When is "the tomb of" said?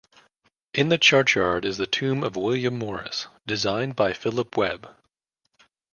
1.77-2.35